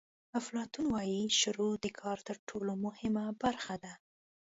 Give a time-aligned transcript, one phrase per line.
[0.39, 3.93] افلاطون وایي شروع د کار تر ټولو مهمه برخه ده.